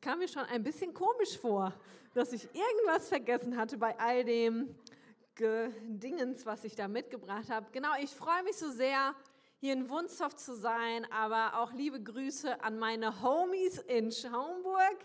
[0.00, 1.72] kam mir schon ein bisschen komisch vor,
[2.14, 4.74] dass ich irgendwas vergessen hatte bei all dem
[5.36, 7.66] Dingens, was ich da mitgebracht habe.
[7.72, 9.14] Genau, ich freue mich so sehr,
[9.58, 14.98] hier in Wunstorf zu sein, aber auch liebe Grüße an meine Homies in Schaumburg,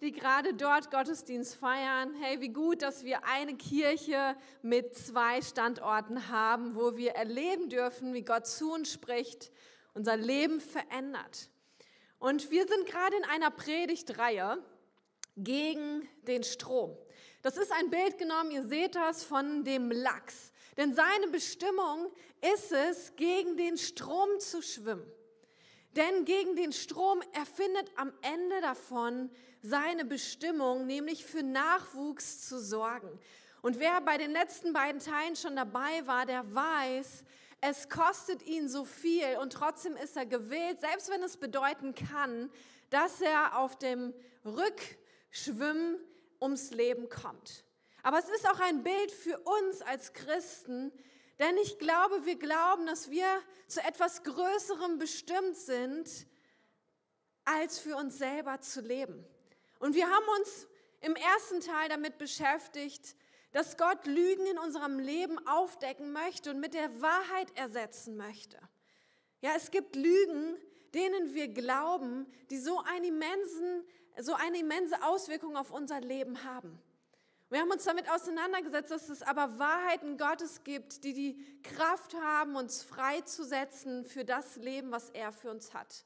[0.00, 2.14] die gerade dort Gottesdienst feiern.
[2.20, 8.14] Hey, wie gut, dass wir eine Kirche mit zwei Standorten haben, wo wir erleben dürfen,
[8.14, 9.52] wie Gott zu uns spricht,
[9.94, 11.50] unser Leben verändert.
[12.18, 14.58] Und wir sind gerade in einer Predigtreihe
[15.36, 16.96] gegen den Strom.
[17.42, 20.52] Das ist ein Bild genommen, ihr seht das, von dem Lachs.
[20.76, 22.12] Denn seine Bestimmung
[22.54, 25.06] ist es, gegen den Strom zu schwimmen.
[25.96, 29.30] Denn gegen den Strom erfindet am Ende davon
[29.62, 33.18] seine Bestimmung, nämlich für Nachwuchs zu sorgen.
[33.62, 37.24] Und wer bei den letzten beiden Teilen schon dabei war, der weiß,
[37.60, 42.50] es kostet ihn so viel und trotzdem ist er gewillt, selbst wenn es bedeuten kann,
[42.90, 44.14] dass er auf dem
[44.44, 45.98] Rückschwimmen
[46.40, 47.64] ums Leben kommt.
[48.02, 50.92] Aber es ist auch ein Bild für uns als Christen,
[51.38, 53.26] denn ich glaube, wir glauben, dass wir
[53.66, 56.26] zu etwas Größerem bestimmt sind,
[57.44, 59.24] als für uns selber zu leben.
[59.78, 60.66] Und wir haben uns
[61.00, 63.14] im ersten Teil damit beschäftigt,
[63.52, 68.58] dass Gott Lügen in unserem Leben aufdecken möchte und mit der Wahrheit ersetzen möchte.
[69.40, 70.56] Ja, es gibt Lügen,
[70.94, 73.84] denen wir glauben, die so, einen immensen,
[74.20, 76.80] so eine immense Auswirkung auf unser Leben haben.
[77.50, 82.56] Wir haben uns damit auseinandergesetzt, dass es aber Wahrheiten Gottes gibt, die die Kraft haben,
[82.56, 86.04] uns freizusetzen für das Leben, was er für uns hat.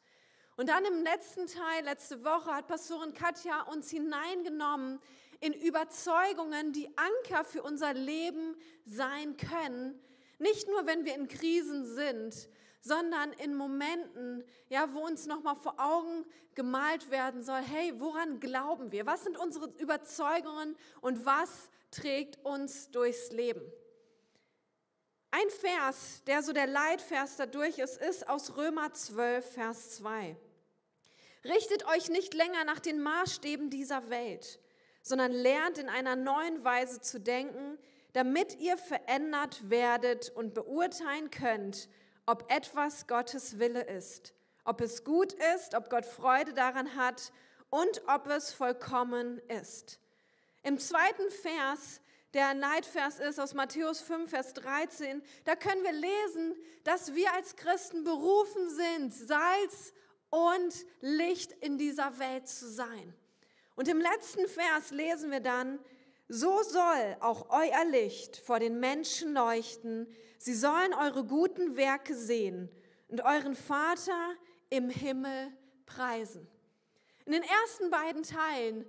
[0.56, 5.00] Und dann im letzten Teil, letzte Woche, hat Pastorin Katja uns hineingenommen
[5.42, 10.00] in Überzeugungen, die Anker für unser Leben sein können.
[10.38, 12.48] Nicht nur, wenn wir in Krisen sind,
[12.80, 16.24] sondern in Momenten, ja, wo uns nochmal vor Augen
[16.54, 19.04] gemalt werden soll, hey, woran glauben wir?
[19.04, 23.62] Was sind unsere Überzeugungen und was trägt uns durchs Leben?
[25.32, 30.36] Ein Vers, der so der Leitvers dadurch ist, ist aus Römer 12, Vers 2.
[31.44, 34.60] Richtet euch nicht länger nach den Maßstäben dieser Welt,
[35.02, 37.78] sondern lernt in einer neuen Weise zu denken,
[38.12, 41.88] damit ihr verändert werdet und beurteilen könnt,
[42.26, 47.32] ob etwas Gottes Wille ist, ob es gut ist, ob Gott Freude daran hat
[47.70, 49.98] und ob es vollkommen ist.
[50.62, 52.00] Im zweiten Vers,
[52.34, 56.54] der ein Leitvers ist aus Matthäus 5, Vers 13, da können wir lesen,
[56.84, 59.92] dass wir als Christen berufen sind, Salz
[60.30, 63.14] und Licht in dieser Welt zu sein.
[63.74, 65.78] Und im letzten Vers lesen wir dann,
[66.28, 70.06] so soll auch euer Licht vor den Menschen leuchten,
[70.38, 72.70] sie sollen eure guten Werke sehen
[73.08, 74.34] und euren Vater
[74.70, 75.52] im Himmel
[75.86, 76.48] preisen.
[77.26, 78.86] In den ersten beiden Teilen,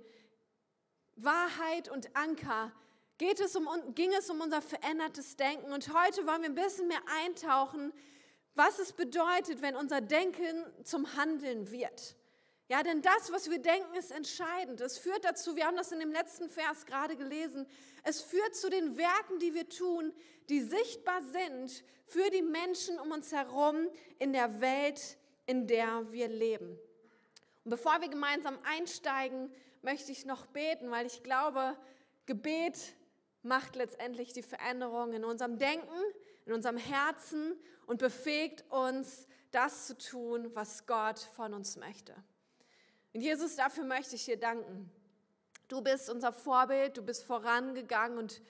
[1.16, 2.72] Wahrheit und Anker,
[3.18, 5.72] geht es um, ging es um unser verändertes Denken.
[5.72, 7.92] Und heute wollen wir ein bisschen mehr eintauchen,
[8.54, 12.16] was es bedeutet, wenn unser Denken zum Handeln wird.
[12.68, 14.80] Ja, denn das, was wir denken, ist entscheidend.
[14.80, 17.66] Es führt dazu, wir haben das in dem letzten Vers gerade gelesen,
[18.04, 20.12] es führt zu den Werken, die wir tun,
[20.48, 23.88] die sichtbar sind für die Menschen um uns herum
[24.18, 26.78] in der Welt, in der wir leben.
[27.64, 31.76] Und bevor wir gemeinsam einsteigen, möchte ich noch beten, weil ich glaube,
[32.26, 32.94] Gebet
[33.42, 35.98] macht letztendlich die Veränderung in unserem Denken,
[36.46, 42.14] in unserem Herzen und befähigt uns, das zu tun, was Gott von uns möchte.
[43.14, 44.90] Und Jesus, dafür möchte ich dir danken.
[45.68, 48.42] Du bist unser Vorbild, du bist vorangegangen und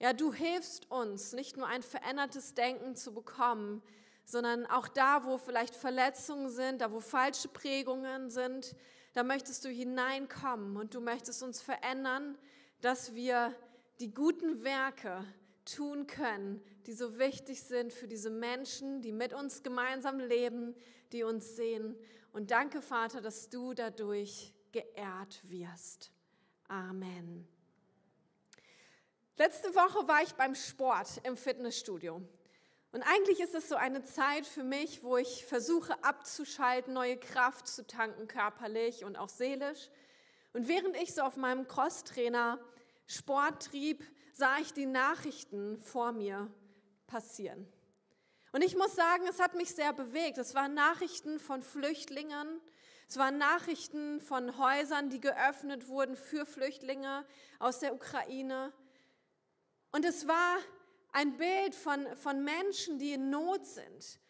[0.00, 3.82] ja, du hilfst uns, nicht nur ein verändertes Denken zu bekommen,
[4.24, 8.76] sondern auch da, wo vielleicht Verletzungen sind, da, wo falsche Prägungen sind,
[9.14, 12.36] da möchtest du hineinkommen und du möchtest uns verändern,
[12.80, 13.54] dass wir
[14.00, 15.24] die guten Werke
[15.64, 20.74] tun können, die so wichtig sind für diese Menschen, die mit uns gemeinsam leben,
[21.12, 21.96] die uns sehen.
[22.32, 26.12] Und danke, Vater, dass du dadurch geehrt wirst.
[26.68, 27.48] Amen.
[29.36, 32.20] Letzte Woche war ich beim Sport im Fitnessstudio.
[32.90, 37.68] Und eigentlich ist es so eine Zeit für mich, wo ich versuche abzuschalten, neue Kraft
[37.68, 39.90] zu tanken, körperlich und auch seelisch.
[40.54, 42.58] Und während ich so auf meinem Crosstrainer
[43.06, 44.02] Sport trieb,
[44.32, 46.50] sah ich die Nachrichten vor mir
[47.06, 47.66] passieren.
[48.52, 50.38] Und ich muss sagen, es hat mich sehr bewegt.
[50.38, 52.60] Es waren Nachrichten von Flüchtlingen,
[53.08, 57.24] es waren Nachrichten von Häusern, die geöffnet wurden für Flüchtlinge
[57.58, 58.72] aus der Ukraine.
[59.92, 60.58] Und es war
[61.12, 64.20] ein Bild von, von Menschen, die in Not sind,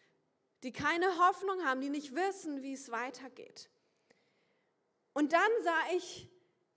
[0.63, 3.69] die keine Hoffnung haben, die nicht wissen, wie es weitergeht.
[5.11, 6.29] Und dann sah ich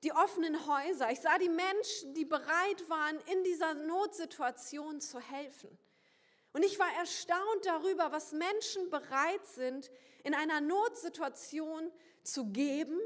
[0.02, 1.10] die offenen Häuser.
[1.12, 5.78] Ich sah die Menschen, die bereit waren, in dieser Notsituation zu helfen.
[6.52, 9.90] Und ich war erstaunt darüber, was Menschen bereit sind,
[10.22, 11.90] in einer Notsituation
[12.22, 12.98] zu geben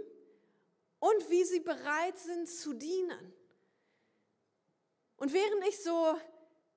[0.98, 3.32] und wie sie bereit sind zu dienen.
[5.16, 6.18] Und während ich so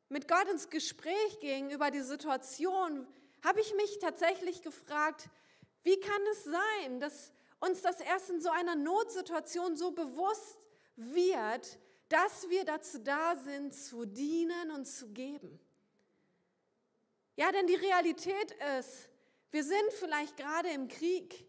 [0.09, 3.07] mit Gott ins Gespräch ging über die Situation,
[3.43, 5.29] habe ich mich tatsächlich gefragt,
[5.83, 11.79] wie kann es sein, dass uns das erst in so einer Notsituation so bewusst wird,
[12.09, 15.59] dass wir dazu da sind, zu dienen und zu geben.
[17.39, 19.07] Ja, denn die Realität ist,
[19.51, 21.47] wir sind vielleicht gerade im Krieg.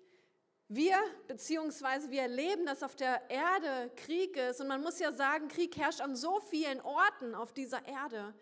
[0.69, 0.96] Wir,
[1.26, 4.60] beziehungsweise wir erleben, dass auf der Erde Krieg ist.
[4.60, 8.32] Und man muss ja sagen, Krieg herrscht an so vielen Orten auf dieser Erde.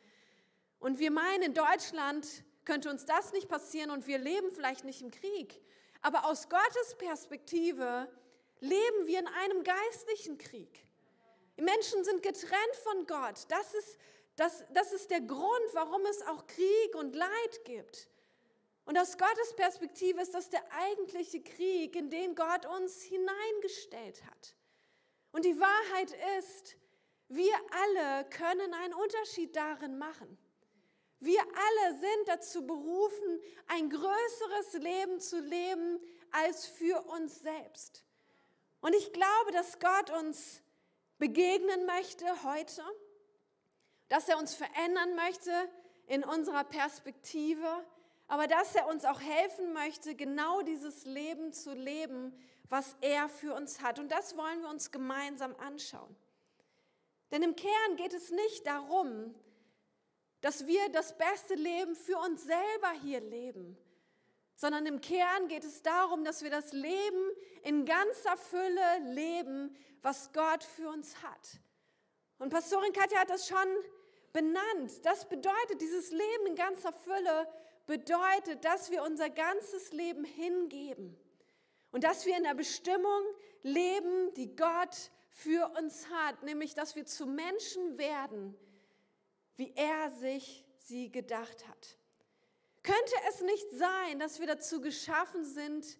[0.79, 2.27] Und wir meinen, in Deutschland
[2.67, 5.59] könnte uns das nicht passieren und wir leben vielleicht nicht im Krieg.
[6.03, 8.13] Aber aus Gottes Perspektive
[8.61, 10.87] leben wir in einem geistlichen Krieg.
[11.57, 13.47] Die Menschen sind getrennt von Gott.
[13.49, 13.99] Das ist,
[14.39, 18.09] das, das ist der Grund, warum es auch Krieg und Leid gibt.
[18.85, 24.55] Und aus Gottes Perspektive ist das der eigentliche Krieg, in den Gott uns hineingestellt hat.
[25.33, 26.77] Und die Wahrheit ist,
[27.27, 30.39] wir alle können einen Unterschied darin machen.
[31.19, 36.01] Wir alle sind dazu berufen, ein größeres Leben zu leben
[36.31, 38.05] als für uns selbst.
[38.81, 40.63] Und ich glaube, dass Gott uns
[41.19, 42.83] begegnen möchte heute,
[44.09, 45.53] dass er uns verändern möchte
[46.07, 47.67] in unserer Perspektive,
[48.27, 52.39] aber dass er uns auch helfen möchte, genau dieses Leben zu leben,
[52.69, 53.99] was er für uns hat.
[53.99, 56.15] Und das wollen wir uns gemeinsam anschauen.
[57.31, 59.35] Denn im Kern geht es nicht darum,
[60.41, 63.77] dass wir das beste Leben für uns selber hier leben,
[64.55, 67.31] sondern im Kern geht es darum, dass wir das Leben
[67.63, 71.61] in ganzer Fülle leben, was Gott für uns hat.
[72.39, 73.67] Und Pastorin Katja hat das schon
[74.33, 75.05] benannt.
[75.05, 77.49] Das bedeutet, dieses Leben in ganzer Fülle
[77.87, 81.17] bedeutet, dass wir unser ganzes Leben hingeben
[81.91, 83.23] und dass wir in der Bestimmung
[83.63, 88.57] leben, die Gott für uns hat, nämlich dass wir zu Menschen werden,
[89.57, 91.99] wie er sich sie gedacht hat.
[92.83, 95.99] Könnte es nicht sein, dass wir dazu geschaffen sind,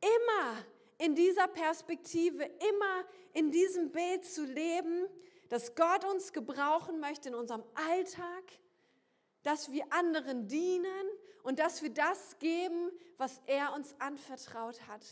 [0.00, 0.64] immer
[0.98, 5.06] in dieser Perspektive, immer in diesem Bild zu leben,
[5.48, 8.44] dass Gott uns gebrauchen möchte in unserem Alltag,
[9.42, 11.06] dass wir anderen dienen
[11.42, 15.02] und dass wir das geben, was er uns anvertraut hat.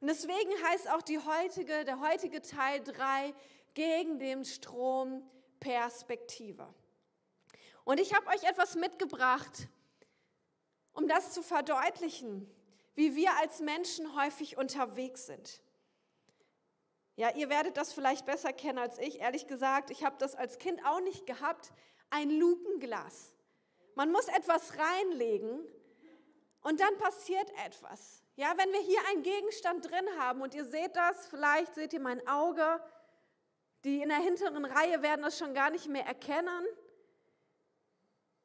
[0.00, 3.34] Und deswegen heißt auch heutige, der heutige Teil 3
[3.74, 5.28] gegen den Strom
[5.60, 6.72] Perspektive.
[7.84, 9.68] Und ich habe euch etwas mitgebracht,
[10.92, 12.48] um das zu verdeutlichen,
[12.94, 15.61] wie wir als Menschen häufig unterwegs sind.
[17.22, 19.20] Ja, ihr werdet das vielleicht besser kennen als ich.
[19.20, 21.72] Ehrlich gesagt, ich habe das als Kind auch nicht gehabt.
[22.10, 23.32] Ein Lupenglas.
[23.94, 25.60] Man muss etwas reinlegen
[26.62, 28.24] und dann passiert etwas.
[28.34, 32.00] Ja, wenn wir hier einen Gegenstand drin haben und ihr seht das, vielleicht seht ihr
[32.00, 32.82] mein Auge,
[33.84, 36.66] die in der hinteren Reihe werden das schon gar nicht mehr erkennen.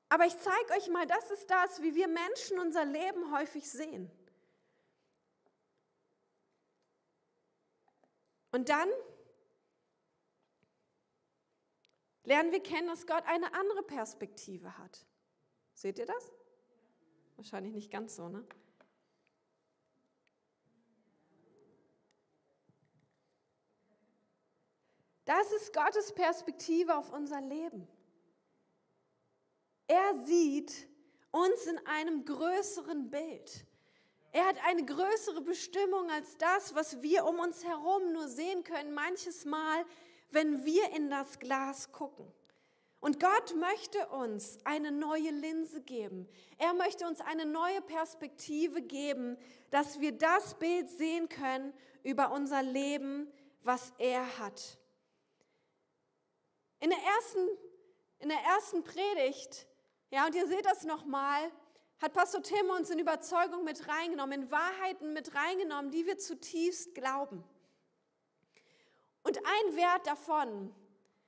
[0.10, 4.12] Aber ich zeige euch mal, das ist das, wie wir Menschen unser Leben häufig sehen.
[8.51, 8.89] Und dann
[12.24, 15.06] lernen wir kennen, dass Gott eine andere Perspektive hat.
[15.74, 16.32] Seht ihr das?
[17.36, 18.46] Wahrscheinlich nicht ganz so, ne?
[25.25, 27.86] Das ist Gottes Perspektive auf unser Leben.
[29.88, 30.88] Er sieht
[31.32, 33.66] uns in einem größeren Bild.
[34.31, 38.93] Er hat eine größere Bestimmung als das, was wir um uns herum nur sehen können,
[38.93, 39.86] manches Mal,
[40.31, 42.31] wenn wir in das Glas gucken.
[43.00, 46.27] Und Gott möchte uns eine neue Linse geben.
[46.57, 49.38] Er möchte uns eine neue Perspektive geben,
[49.69, 53.31] dass wir das Bild sehen können über unser Leben,
[53.62, 54.77] was er hat.
[56.79, 57.48] In der ersten,
[58.19, 59.67] in der ersten Predigt
[60.10, 61.51] ja, und ihr seht das nochmal,
[62.00, 66.94] hat Pastor Tim uns in Überzeugung mit reingenommen, in Wahrheiten mit reingenommen, die wir zutiefst
[66.94, 67.44] glauben.
[69.24, 70.74] Und ein Wert davon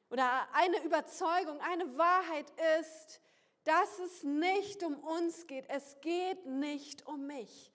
[0.09, 3.19] oder eine Überzeugung, eine Wahrheit ist,
[3.63, 5.65] dass es nicht um uns geht.
[5.69, 7.73] Es geht nicht um mich.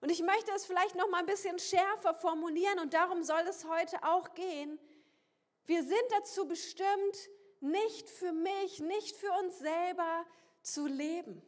[0.00, 3.64] Und ich möchte es vielleicht noch mal ein bisschen schärfer formulieren und darum soll es
[3.66, 4.78] heute auch gehen.
[5.66, 10.26] Wir sind dazu bestimmt, nicht für mich, nicht für uns selber
[10.62, 11.40] zu leben.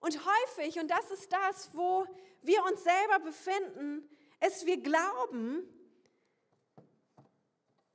[0.00, 2.06] Und häufig, und das ist das, wo
[2.42, 4.08] wir uns selber befinden,
[4.46, 5.68] ist, wir glauben,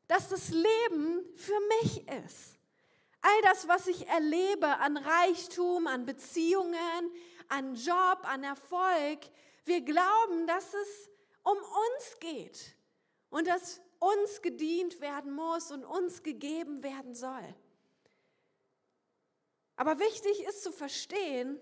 [0.08, 2.58] dass das Leben für mich ist.
[3.22, 7.12] All das, was ich erlebe an Reichtum, an Beziehungen,
[7.48, 9.20] an Job, an Erfolg,
[9.66, 11.10] wir glauben, dass es
[11.42, 12.76] um uns geht
[13.32, 17.56] und dass uns gedient werden muss und uns gegeben werden soll.
[19.76, 21.60] Aber wichtig ist zu verstehen,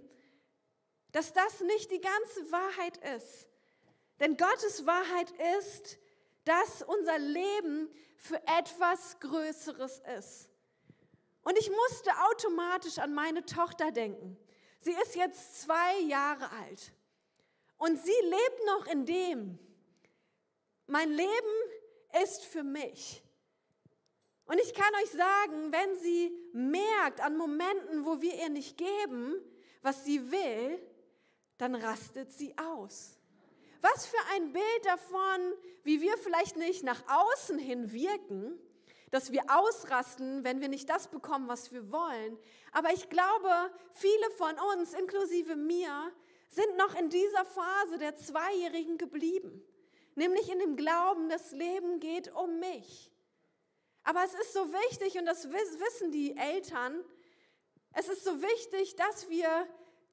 [1.13, 3.47] dass das nicht die ganze Wahrheit ist.
[4.19, 5.97] Denn Gottes Wahrheit ist,
[6.43, 10.49] dass unser Leben für etwas Größeres ist.
[11.43, 14.37] Und ich musste automatisch an meine Tochter denken.
[14.79, 16.91] Sie ist jetzt zwei Jahre alt.
[17.77, 19.59] Und sie lebt noch in dem,
[20.87, 21.31] mein Leben
[22.23, 23.23] ist für mich.
[24.45, 29.35] Und ich kann euch sagen, wenn sie merkt an Momenten, wo wir ihr nicht geben,
[29.81, 30.81] was sie will,
[31.63, 33.17] dann rastet sie aus.
[33.79, 35.53] Was für ein Bild davon,
[35.83, 38.59] wie wir vielleicht nicht nach außen hin wirken,
[39.11, 42.37] dass wir ausrasten, wenn wir nicht das bekommen, was wir wollen.
[42.73, 46.11] Aber ich glaube, viele von uns, inklusive mir,
[46.49, 49.63] sind noch in dieser Phase der Zweijährigen geblieben.
[50.15, 53.09] Nämlich in dem Glauben, das Leben geht um mich.
[54.03, 57.05] Aber es ist so wichtig, und das wissen die Eltern,
[57.93, 59.65] es ist so wichtig, dass wir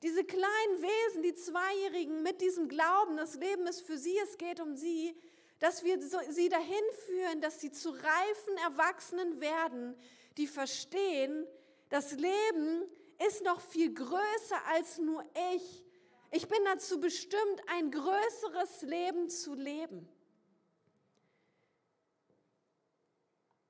[0.02, 4.61] diese kleinen Wesen, die Zweijährigen, mit diesem Glauben, das Leben ist für sie, es geht
[4.61, 5.14] um sie,
[5.59, 9.95] dass wir sie dahin führen, dass sie zu reifen Erwachsenen werden,
[10.38, 11.47] die verstehen,
[11.90, 12.85] das Leben
[13.26, 15.23] ist noch viel größer als nur
[15.54, 15.85] ich.
[16.30, 20.09] Ich bin dazu bestimmt, ein größeres Leben zu leben.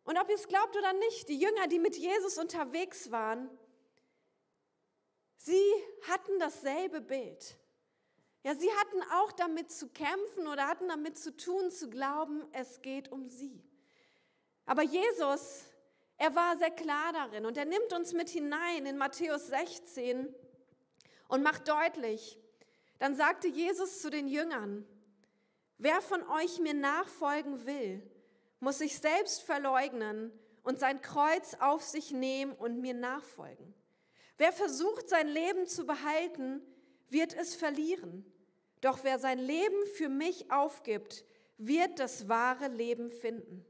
[0.04, 3.50] Und ob ihr es glaubt oder nicht, die Jünger, die mit Jesus unterwegs waren,
[5.40, 5.72] sie
[6.08, 7.56] hatten dasselbe Bild.
[8.42, 12.80] Ja, sie hatten auch damit zu kämpfen oder hatten damit zu tun, zu glauben, es
[12.80, 13.62] geht um sie.
[14.64, 15.64] Aber Jesus,
[16.16, 20.34] er war sehr klar darin und er nimmt uns mit hinein in Matthäus 16
[21.28, 22.38] und macht deutlich,
[22.98, 24.86] dann sagte Jesus zu den Jüngern,
[25.78, 28.02] wer von euch mir nachfolgen will,
[28.58, 30.32] muss sich selbst verleugnen
[30.62, 33.74] und sein Kreuz auf sich nehmen und mir nachfolgen.
[34.40, 36.62] Wer versucht, sein Leben zu behalten,
[37.10, 38.24] wird es verlieren.
[38.80, 41.26] Doch wer sein Leben für mich aufgibt,
[41.58, 43.66] wird das wahre Leben finden.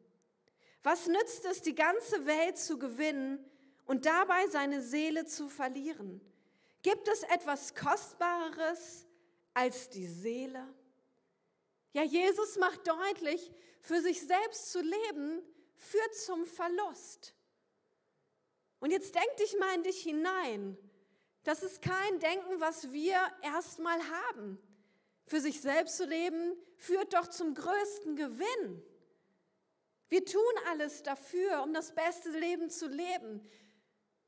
[0.84, 3.44] Was nützt es, die ganze Welt zu gewinnen
[3.84, 6.20] und dabei seine Seele zu verlieren?
[6.82, 9.08] Gibt es etwas Kostbareres
[9.52, 10.72] als die Seele?
[11.94, 13.50] Ja, Jesus macht deutlich,
[13.80, 15.42] für sich selbst zu leben
[15.74, 17.34] führt zum Verlust.
[18.80, 20.76] Und jetzt denk dich mal in dich hinein.
[21.44, 24.58] Das ist kein Denken, was wir erstmal haben.
[25.26, 28.82] Für sich selbst zu leben führt doch zum größten Gewinn.
[30.08, 33.48] Wir tun alles dafür, um das beste Leben zu leben.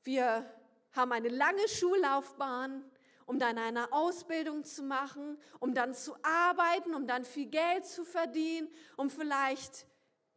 [0.05, 0.49] Wir
[0.93, 2.85] haben eine lange Schullaufbahn,
[3.27, 8.05] um dann eine Ausbildung zu machen, um dann zu arbeiten, um dann viel Geld zu
[8.05, 9.87] verdienen, um vielleicht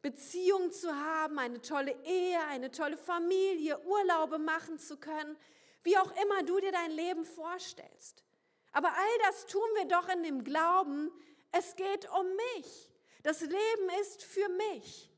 [0.06, 5.36] Beziehungen zu haben, eine tolle Ehe, eine tolle Familie, Urlaube machen zu können,
[5.82, 8.24] wie auch immer du dir dein Leben vorstellst.
[8.72, 11.12] Aber all das tun wir doch in dem Glauben,
[11.52, 12.92] es geht um mich.
[13.24, 15.10] Das Leben ist für mich.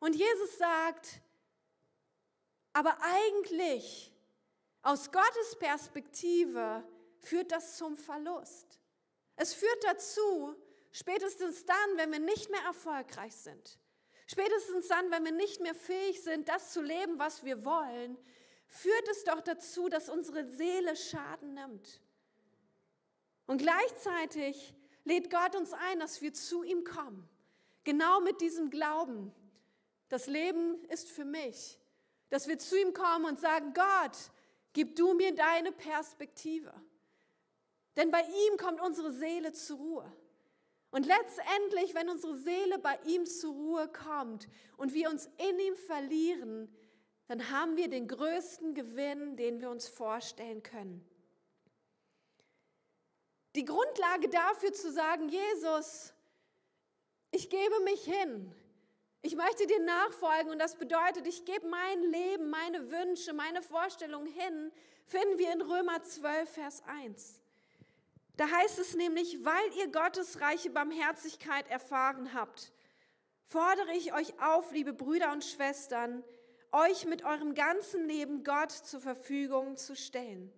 [0.00, 1.20] Und Jesus sagt,
[2.72, 4.12] aber eigentlich,
[4.82, 6.82] aus Gottes Perspektive,
[7.20, 8.80] führt das zum Verlust.
[9.36, 10.56] Es führt dazu,
[10.92, 13.78] Spätestens dann, wenn wir nicht mehr erfolgreich sind,
[14.26, 18.18] spätestens dann, wenn wir nicht mehr fähig sind, das zu leben, was wir wollen,
[18.68, 22.00] führt es doch dazu, dass unsere Seele Schaden nimmt.
[23.46, 27.28] Und gleichzeitig lädt Gott uns ein, dass wir zu ihm kommen.
[27.84, 29.34] Genau mit diesem Glauben.
[30.08, 31.78] Das Leben ist für mich.
[32.30, 34.16] Dass wir zu ihm kommen und sagen, Gott,
[34.72, 36.72] gib du mir deine Perspektive.
[37.96, 40.12] Denn bei ihm kommt unsere Seele zur Ruhe.
[40.92, 44.46] Und letztendlich, wenn unsere Seele bei ihm zur Ruhe kommt
[44.76, 46.70] und wir uns in ihm verlieren,
[47.28, 51.02] dann haben wir den größten Gewinn, den wir uns vorstellen können.
[53.56, 56.12] Die Grundlage dafür zu sagen, Jesus,
[57.30, 58.54] ich gebe mich hin,
[59.22, 64.26] ich möchte dir nachfolgen und das bedeutet, ich gebe mein Leben, meine Wünsche, meine Vorstellungen
[64.26, 64.70] hin,
[65.06, 67.41] finden wir in Römer 12, Vers 1.
[68.36, 72.72] Da heißt es nämlich, weil ihr Gottes reiche Barmherzigkeit erfahren habt,
[73.44, 76.24] fordere ich euch auf, liebe Brüder und Schwestern,
[76.72, 80.50] euch mit eurem ganzen Leben Gott zur Verfügung zu stellen.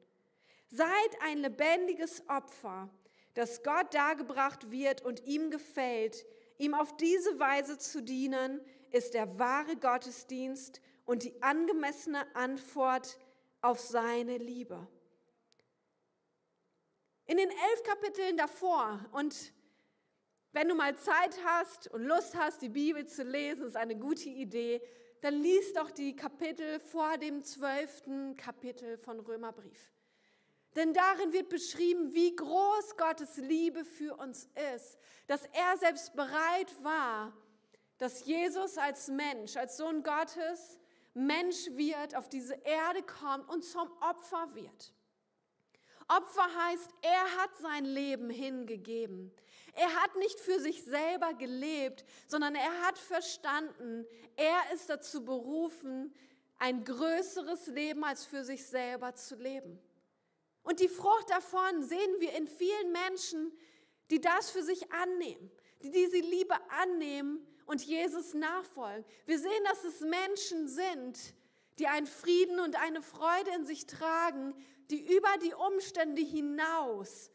[0.69, 0.89] Seid
[1.23, 2.89] ein lebendiges Opfer,
[3.35, 6.25] dass Gott dargebracht wird und ihm gefällt,
[6.59, 8.61] ihm auf diese Weise zu dienen,
[8.93, 13.19] ist der wahre Gottesdienst und die angemessene Antwort
[13.61, 14.87] auf seine Liebe.
[17.27, 19.53] In den elf Kapiteln davor und
[20.53, 24.29] wenn du mal Zeit hast und Lust hast, die Bibel zu lesen, ist eine gute
[24.29, 24.81] Idee,
[25.21, 29.91] dann lies doch die Kapitel vor dem zwölften Kapitel von Römerbrief.
[30.77, 36.73] Denn darin wird beschrieben, wie groß Gottes Liebe für uns ist, dass er selbst bereit
[36.83, 37.33] war,
[37.99, 40.79] dass Jesus als Mensch, als Sohn Gottes,
[41.15, 44.93] Mensch wird, auf diese Erde kommt und zum Opfer wird.
[46.09, 49.33] Opfer heißt, er hat sein Leben hingegeben.
[49.75, 54.07] Er hat nicht für sich selber gelebt, sondern er hat verstanden,
[54.37, 56.15] er ist dazu berufen,
[56.59, 59.81] ein größeres Leben als für sich selber zu leben.
[60.63, 63.53] Und die Frucht davon sehen wir in vielen Menschen,
[64.11, 65.51] die das für sich annehmen,
[65.83, 69.05] die diese Liebe annehmen und Jesus nachfolgen.
[69.27, 71.35] Wir sehen, dass es Menschen sind,
[71.79, 74.55] die einen Frieden und eine Freude in sich tragen,
[74.91, 77.31] die über die Umstände hinaus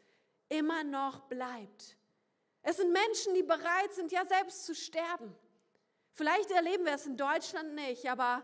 [0.49, 1.97] immer noch bleibt.
[2.61, 5.35] Es sind Menschen, die bereit sind, ja selbst zu sterben.
[6.13, 8.43] Vielleicht erleben wir es in Deutschland nicht, aber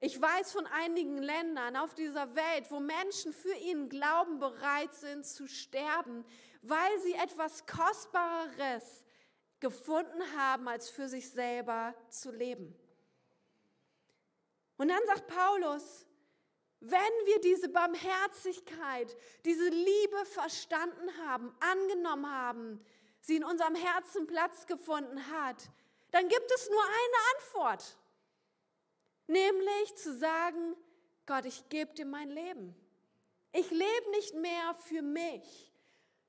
[0.00, 5.24] ich weiß von einigen Ländern auf dieser Welt, wo Menschen für ihren Glauben bereit sind
[5.24, 6.24] zu sterben,
[6.62, 9.04] weil sie etwas Kostbareres
[9.60, 12.74] gefunden haben, als für sich selber zu leben.
[14.76, 16.06] Und dann sagt Paulus,
[16.90, 22.84] wenn wir diese Barmherzigkeit, diese Liebe verstanden haben, angenommen haben,
[23.20, 25.70] sie in unserem Herzen Platz gefunden hat,
[26.10, 27.96] dann gibt es nur eine Antwort.
[29.26, 30.76] Nämlich zu sagen,
[31.26, 32.74] Gott, ich gebe dir mein Leben.
[33.52, 35.72] Ich lebe nicht mehr für mich,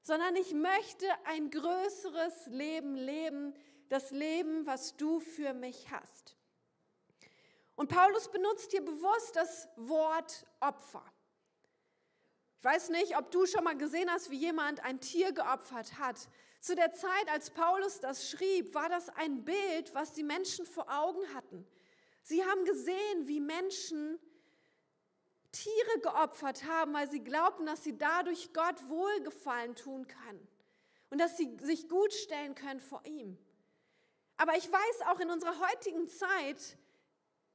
[0.01, 3.53] sondern ich möchte ein größeres Leben leben,
[3.89, 6.36] das Leben, was du für mich hast.
[7.77, 11.05] Und Paulus benutzt hier bewusst das Wort Opfer.
[12.57, 16.27] Ich weiß nicht, ob du schon mal gesehen hast, wie jemand ein Tier geopfert hat.
[16.59, 20.87] Zu der Zeit, als Paulus das schrieb, war das ein Bild, was die Menschen vor
[20.89, 21.67] Augen hatten.
[22.23, 24.19] Sie haben gesehen, wie Menschen
[25.51, 30.47] Tiere geopfert haben, weil sie glaubten, dass sie dadurch Gott Wohlgefallen tun können
[31.11, 33.37] und dass sie sich gut stellen können vor ihm.
[34.35, 36.75] Aber ich weiß auch in unserer heutigen Zeit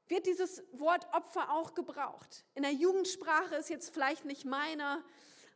[0.09, 2.45] wird dieses Wort Opfer auch gebraucht.
[2.55, 5.05] In der Jugendsprache ist jetzt vielleicht nicht meine,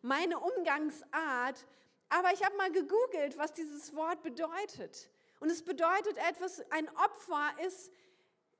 [0.02, 1.66] meine Umgangsart,
[2.08, 5.10] aber ich habe mal gegoogelt, was dieses Wort bedeutet.
[5.40, 7.90] Und es bedeutet etwas, ein Opfer ist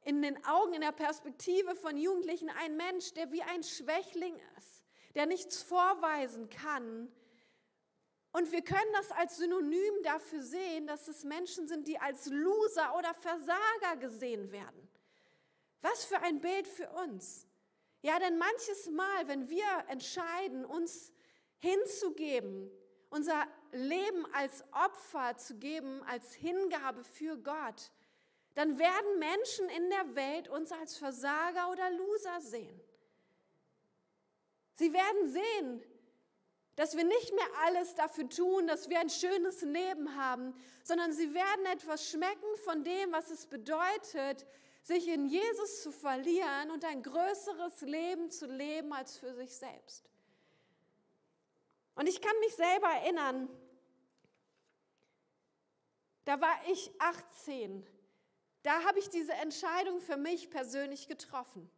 [0.05, 4.83] in den Augen, in der Perspektive von Jugendlichen ein Mensch, der wie ein Schwächling ist,
[5.15, 7.13] der nichts vorweisen kann.
[8.33, 12.95] Und wir können das als Synonym dafür sehen, dass es Menschen sind, die als Loser
[12.99, 14.86] oder Versager gesehen werden.
[15.89, 17.47] Was für ein Bild für uns.
[18.03, 21.13] Ja, denn manches Mal, wenn wir entscheiden, uns
[21.59, 22.71] hinzugeben,
[23.09, 27.93] unser Leben als Opfer zu geben, als Hingabe für Gott,
[28.55, 32.81] dann werden Menschen in der Welt uns als Versager oder Loser sehen.
[34.75, 35.85] Sie werden sehen,
[36.75, 41.33] dass wir nicht mehr alles dafür tun, dass wir ein schönes Leben haben, sondern sie
[41.33, 44.47] werden etwas schmecken von dem, was es bedeutet,
[44.87, 50.09] sich in Jesus zu verlieren und ein größeres Leben zu leben als für sich selbst.
[51.95, 53.49] Und ich kann mich selber erinnern,
[56.25, 57.87] da war ich 18
[58.67, 61.71] da habe ich diese Entscheidung für mich persönlich getroffen.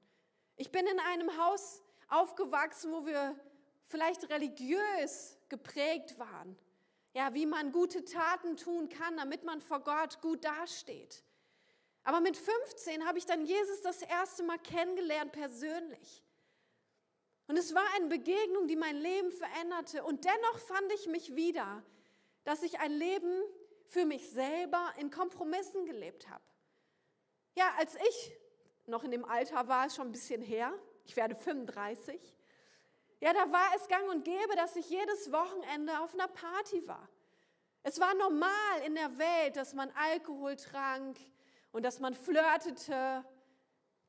[0.56, 3.38] Ich bin in einem Haus aufgewachsen, wo wir
[3.84, 6.56] vielleicht religiös geprägt waren.
[7.12, 11.22] Ja, wie man gute Taten tun kann, damit man vor Gott gut dasteht.
[12.04, 16.24] Aber mit 15 habe ich dann Jesus das erste Mal kennengelernt persönlich.
[17.46, 20.04] Und es war eine Begegnung, die mein Leben veränderte.
[20.04, 21.82] Und dennoch fand ich mich wieder,
[22.44, 23.42] dass ich ein Leben
[23.86, 26.44] für mich selber in Kompromissen gelebt habe.
[27.56, 28.32] Ja, als ich
[28.86, 30.72] noch in dem Alter war, ist schon ein bisschen her,
[31.04, 32.20] ich werde 35,
[33.20, 37.08] ja, da war es gang und gäbe, dass ich jedes Wochenende auf einer Party war.
[37.82, 41.18] Es war normal in der Welt, dass man Alkohol trank
[41.72, 43.24] und dass man flirtete,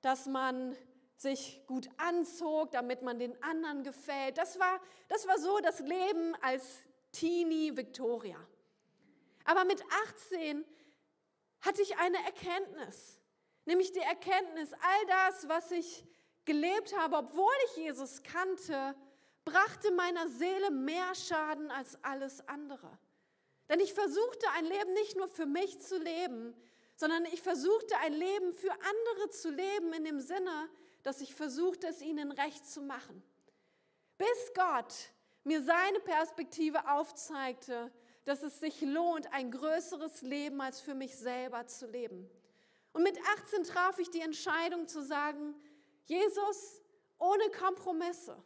[0.02, 0.76] dass man
[1.16, 4.38] sich gut anzog, damit man den anderen gefällt.
[4.38, 6.66] Das war, das war so das Leben als
[7.12, 8.38] Teenie Victoria.
[9.44, 10.64] Aber mit 18
[11.62, 13.20] hatte ich eine Erkenntnis.
[13.66, 16.06] Nämlich die Erkenntnis, all das, was ich
[16.46, 18.96] gelebt habe, obwohl ich Jesus kannte,
[19.44, 22.98] brachte meiner Seele mehr Schaden als alles andere.
[23.68, 26.56] Denn ich versuchte ein Leben nicht nur für mich zu leben,
[27.00, 30.70] sondern ich versuchte ein Leben für andere zu leben in dem Sinne,
[31.02, 33.24] dass ich versuchte, es ihnen recht zu machen.
[34.18, 34.94] Bis Gott
[35.46, 37.90] mir seine Perspektive aufzeigte,
[38.26, 42.30] dass es sich lohnt, ein größeres Leben als für mich selber zu leben.
[42.92, 45.56] Und mit 18 traf ich die Entscheidung zu sagen,
[46.04, 46.82] Jesus,
[47.18, 48.44] ohne Kompromisse,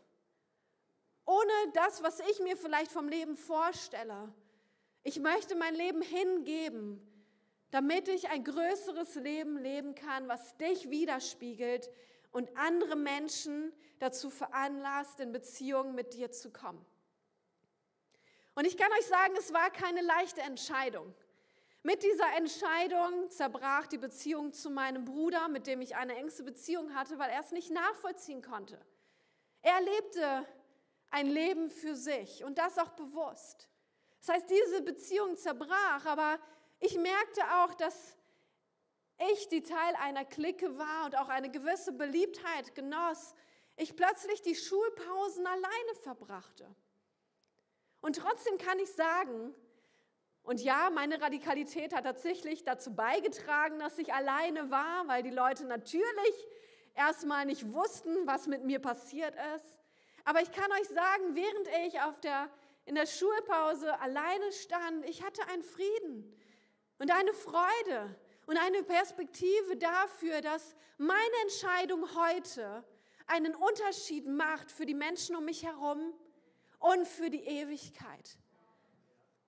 [1.26, 4.32] ohne das, was ich mir vielleicht vom Leben vorstelle.
[5.02, 7.02] Ich möchte mein Leben hingeben,
[7.74, 11.90] damit ich ein größeres Leben leben kann, was dich widerspiegelt
[12.32, 16.86] und andere Menschen dazu veranlasst, in Beziehungen mit dir zu kommen.
[18.54, 21.16] Und ich kann euch sagen, es war keine leichte Entscheidung.
[21.82, 26.94] Mit dieser Entscheidung zerbrach die Beziehung zu meinem Bruder, mit dem ich eine engste Beziehung
[26.94, 28.80] hatte, weil er es nicht nachvollziehen konnte.
[29.64, 30.46] Er lebte
[31.10, 33.68] ein Leben für sich und das auch bewusst.
[34.20, 36.38] Das heißt, diese Beziehung zerbrach, aber
[36.84, 38.18] ich merkte auch, dass
[39.32, 43.36] ich, die Teil einer Clique war und auch eine gewisse Beliebtheit genoss,
[43.78, 46.68] ich plötzlich die Schulpausen alleine verbrachte.
[48.02, 49.56] Und trotzdem kann ich sagen,
[50.44, 55.64] und ja, meine Radikalität hat tatsächlich dazu beigetragen, dass ich alleine war, weil die Leute
[55.64, 56.48] natürlich
[56.96, 59.80] erstmal nicht wussten, was mit mir passiert ist.
[60.26, 62.50] Aber ich kann euch sagen, während ich auf der,
[62.86, 66.43] in der Schulpause alleine stand, ich hatte einen Frieden
[67.04, 72.82] und eine Freude und eine Perspektive dafür, dass meine Entscheidung heute
[73.28, 76.14] einen Unterschied macht für die Menschen um mich herum
[76.80, 78.38] und für die Ewigkeit.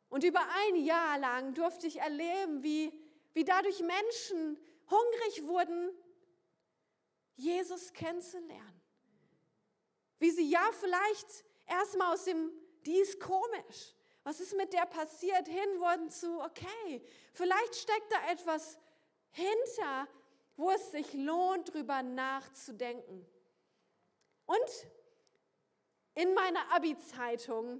[0.10, 2.92] Und über ein Jahr lang durfte ich erleben, wie,
[3.32, 5.92] wie dadurch Menschen hungrig wurden,
[7.38, 8.82] Jesus kennenzulernen.
[10.20, 12.52] Wie sie ja vielleicht erstmal aus dem,
[12.86, 13.96] die ist komisch.
[14.26, 15.48] Was ist mit der passiert?
[15.48, 17.00] Hin wurden zu, okay,
[17.32, 18.80] vielleicht steckt da etwas
[19.30, 20.08] hinter,
[20.58, 23.24] wo es sich lohnt, drüber nachzudenken.
[24.48, 24.88] Und
[26.16, 27.80] in meiner Abi-Zeitung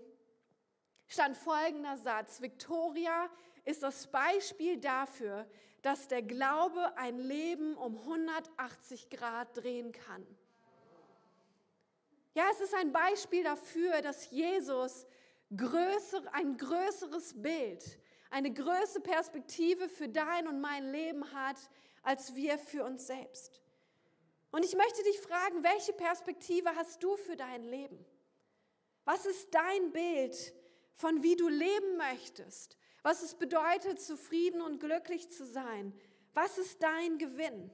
[1.08, 2.42] stand folgender Satz.
[2.42, 3.28] Victoria
[3.64, 5.50] ist das Beispiel dafür,
[5.82, 10.24] dass der Glaube ein Leben um 180 Grad drehen kann.
[12.36, 15.08] Ja, es ist ein Beispiel dafür, dass Jesus
[15.56, 17.84] größer, ein größeres Bild,
[18.30, 21.58] eine größere Perspektive für dein und mein Leben hat,
[22.04, 23.62] als wir für uns selbst.
[24.52, 28.06] Und ich möchte dich fragen, welche Perspektive hast du für dein Leben?
[29.04, 30.54] Was ist dein Bild
[30.94, 32.78] von wie du leben möchtest?
[33.04, 35.94] Was es bedeutet, zufrieden und glücklich zu sein?
[36.34, 37.72] Was ist dein Gewinn?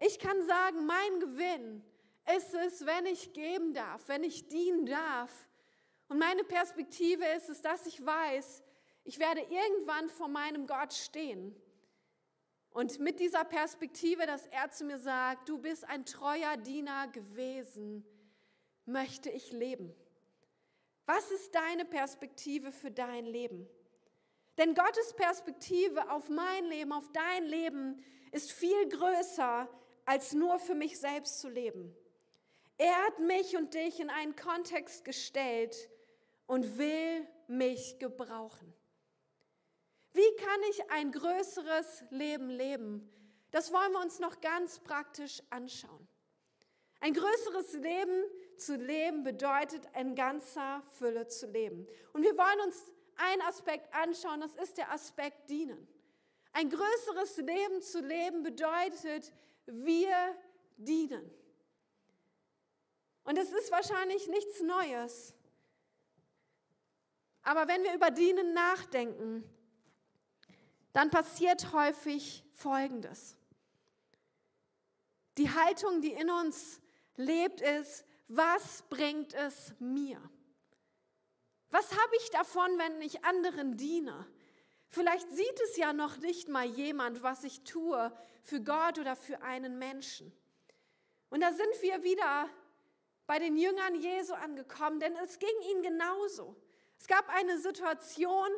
[0.00, 1.84] Ich kann sagen, mein Gewinn
[2.36, 5.48] ist es, wenn ich geben darf, wenn ich dienen darf.
[6.08, 8.62] Und meine Perspektive ist es, dass ich weiß,
[9.04, 11.54] ich werde irgendwann vor meinem Gott stehen.
[12.70, 18.04] Und mit dieser Perspektive, dass er zu mir sagt, du bist ein treuer Diener gewesen,
[18.86, 19.94] möchte ich leben.
[21.06, 23.68] Was ist deine Perspektive für dein Leben?
[24.58, 29.68] Denn Gottes Perspektive auf mein Leben, auf dein Leben ist viel größer,
[30.04, 31.96] als nur für mich selbst zu leben.
[32.80, 35.90] Er hat mich und dich in einen Kontext gestellt
[36.46, 38.72] und will mich gebrauchen.
[40.14, 43.12] Wie kann ich ein größeres Leben leben?
[43.50, 46.08] Das wollen wir uns noch ganz praktisch anschauen.
[47.00, 48.24] Ein größeres Leben
[48.56, 51.86] zu leben bedeutet, in ganzer Fülle zu leben.
[52.14, 52.82] Und wir wollen uns
[53.16, 55.86] einen Aspekt anschauen, das ist der Aspekt dienen.
[56.54, 59.34] Ein größeres Leben zu leben bedeutet,
[59.66, 60.34] wir
[60.78, 61.30] dienen.
[63.24, 65.34] Und es ist wahrscheinlich nichts Neues.
[67.42, 69.44] Aber wenn wir über Dienen nachdenken,
[70.92, 73.36] dann passiert häufig Folgendes.
[75.38, 76.80] Die Haltung, die in uns
[77.16, 80.20] lebt, ist, was bringt es mir?
[81.70, 84.26] Was habe ich davon, wenn ich anderen diene?
[84.88, 89.40] Vielleicht sieht es ja noch nicht mal jemand, was ich tue für Gott oder für
[89.42, 90.32] einen Menschen.
[91.28, 92.50] Und da sind wir wieder
[93.30, 96.56] bei den Jüngern Jesu angekommen, denn es ging ihnen genauso.
[96.98, 98.48] Es gab eine Situation,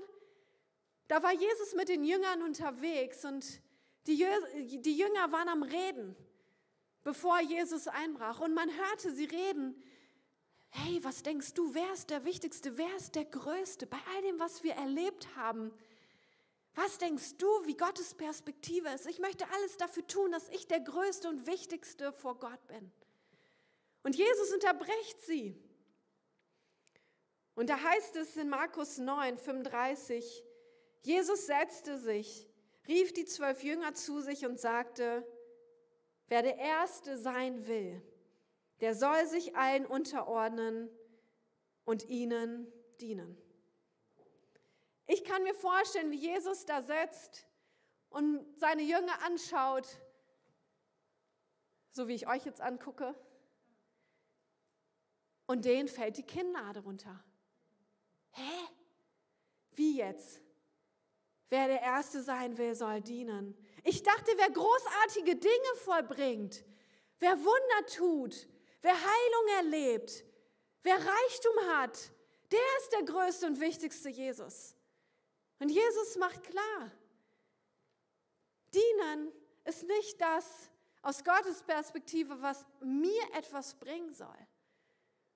[1.09, 3.61] da war Jesus mit den Jüngern unterwegs und
[4.07, 6.17] die, Jünger waren am Reden,
[7.05, 8.41] bevor Jesus einbrach.
[8.41, 9.75] Und man hörte sie reden.
[10.71, 14.41] Hey, was denkst du, wer ist der Wichtigste, wer ist der Größte bei all dem,
[14.41, 15.71] was wir erlebt haben?
[16.75, 19.07] Was denkst du, wie Gottes Perspektive ist?
[19.07, 22.91] Ich möchte alles dafür tun, dass ich der Größte und Wichtigste vor Gott bin.
[24.03, 25.63] Und Jesus unterbricht sie.
[27.55, 30.43] Und da heißt es in Markus 9, 35,
[31.03, 32.49] Jesus setzte sich,
[32.89, 35.27] rief die zwölf Jünger zu sich und sagte,
[36.29, 38.03] wer der Erste sein will,
[38.81, 40.91] der soll sich allen unterordnen
[41.85, 43.37] und ihnen dienen.
[45.07, 47.47] Ich kann mir vorstellen, wie Jesus da sitzt
[48.09, 49.87] und seine Jünger anschaut,
[51.91, 53.15] so wie ich euch jetzt angucke,
[55.53, 57.23] und denen fällt die Kinnlade runter.
[58.31, 58.69] Hä?
[59.73, 60.41] Wie jetzt?
[61.51, 63.55] Wer der Erste sein will, soll dienen.
[63.85, 66.65] Ich dachte, wer großartige Dinge vollbringt,
[67.19, 68.49] wer Wunder tut,
[68.81, 70.25] wer Heilung erlebt,
[70.83, 71.99] wer Reichtum hat,
[72.51, 74.75] der ist der größte und wichtigste Jesus.
[75.59, 76.91] Und Jesus macht klar,
[78.73, 79.31] dienen
[79.65, 80.71] ist nicht das
[81.03, 84.49] aus Gottes Perspektive, was mir etwas bringen soll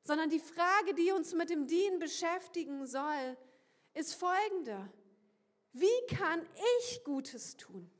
[0.07, 3.37] sondern die Frage, die uns mit dem Dienen beschäftigen soll,
[3.92, 4.88] ist folgende.
[5.73, 6.47] Wie kann
[6.81, 7.90] ich Gutes tun?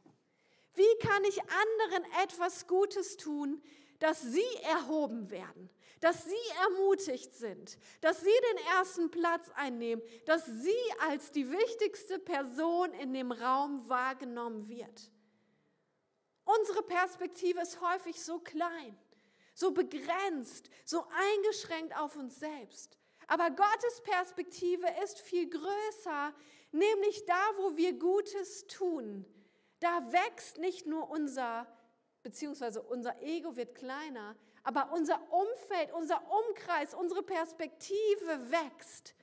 [0.75, 3.61] Wie kann ich anderen etwas Gutes tun,
[3.99, 5.69] dass sie erhoben werden,
[6.01, 10.77] dass sie ermutigt sind, dass sie den ersten Platz einnehmen, dass sie
[11.09, 15.11] als die wichtigste Person in dem Raum wahrgenommen wird?
[16.45, 18.97] Unsere Perspektive ist häufig so klein
[19.57, 22.99] so begrenzt, so eingeschränkt auf uns selbst.
[23.27, 26.35] Aber Gottes Perspektive ist viel größer,
[26.73, 29.25] nämlich da, wo wir Gutes tun.
[29.81, 31.67] Da wächst nicht nur unser,
[32.23, 39.15] beziehungsweise unser Ego wird kleiner, aber unser Umfeld, unser Umkreis, unsere Perspektive wächst.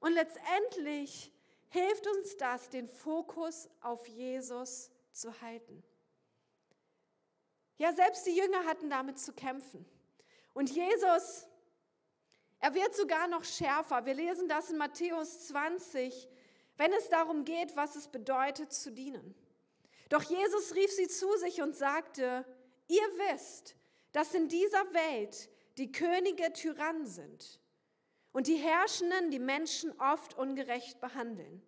[0.00, 1.30] Und letztendlich
[1.68, 5.82] hilft uns das, den Fokus auf Jesus zu halten.
[7.78, 9.86] Ja, selbst die Jünger hatten damit zu kämpfen.
[10.52, 11.46] Und Jesus,
[12.58, 14.04] er wird sogar noch schärfer.
[14.04, 16.28] Wir lesen das in Matthäus 20,
[16.76, 19.34] wenn es darum geht, was es bedeutet zu dienen.
[20.08, 22.44] Doch Jesus rief sie zu sich und sagte,
[22.88, 23.76] ihr wisst,
[24.12, 27.60] dass in dieser Welt die Könige Tyrannen sind
[28.32, 31.62] und die Herrschenden die Menschen oft ungerecht behandeln.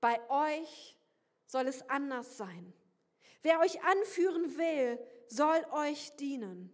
[0.00, 0.96] Bei euch
[1.46, 2.72] soll es anders sein.
[3.42, 6.72] Wer euch anführen will, soll euch dienen.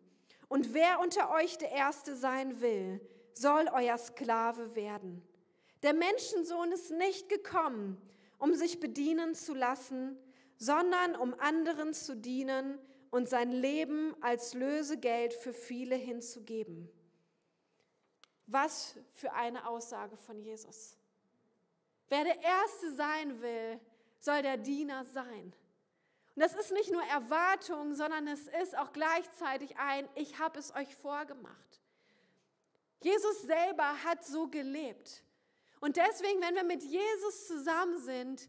[0.49, 3.01] Und wer unter euch der Erste sein will,
[3.35, 5.23] soll euer Sklave werden.
[5.83, 8.01] Der Menschensohn ist nicht gekommen,
[8.39, 10.19] um sich bedienen zu lassen,
[10.59, 12.79] sondern um anderen zu dienen
[13.11, 16.89] und sein Leben als Lösegeld für viele hinzugeben.
[18.47, 20.97] Was für eine Aussage von Jesus.
[22.09, 23.81] Wer der Erste sein will,
[24.19, 25.55] soll der Diener sein.
[26.35, 30.75] Und das ist nicht nur Erwartung, sondern es ist auch gleichzeitig ein, ich habe es
[30.75, 31.81] euch vorgemacht.
[33.01, 35.23] Jesus selber hat so gelebt.
[35.81, 38.49] Und deswegen, wenn wir mit Jesus zusammen sind,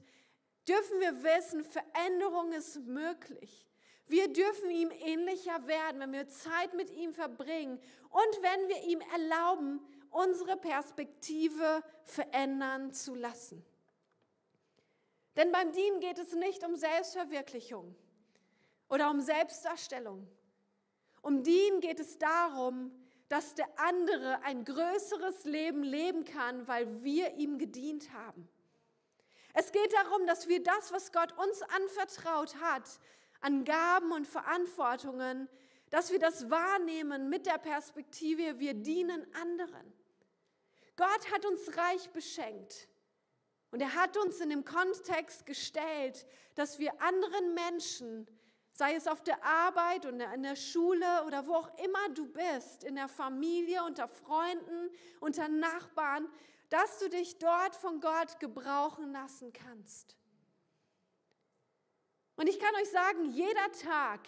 [0.68, 3.68] dürfen wir wissen, Veränderung ist möglich.
[4.08, 9.02] Wir dürfen ihm ähnlicher werden, wenn wir Zeit mit ihm verbringen und wenn wir ihm
[9.14, 13.66] erlauben, unsere Perspektive verändern zu lassen.
[15.36, 17.96] Denn beim Dienen geht es nicht um Selbstverwirklichung
[18.90, 20.28] oder um Selbstdarstellung.
[21.22, 22.92] Um Dienen geht es darum,
[23.30, 28.48] dass der andere ein größeres Leben leben kann, weil wir ihm gedient haben.
[29.54, 33.00] Es geht darum, dass wir das, was Gott uns anvertraut hat,
[33.42, 35.50] an Gaben und Verantwortungen,
[35.90, 39.94] dass wir das wahrnehmen mit der Perspektive, wir dienen anderen.
[40.96, 42.88] Gott hat uns reich beschenkt.
[43.74, 48.28] Und er hat uns in dem Kontext gestellt, dass wir anderen Menschen,
[48.72, 52.84] sei es auf der Arbeit oder in der Schule oder wo auch immer du bist,
[52.84, 56.30] in der Familie, unter Freunden, unter Nachbarn,
[56.70, 60.18] dass du dich dort von Gott gebrauchen lassen kannst.
[62.36, 64.20] Und ich kann euch sagen, jeder Tag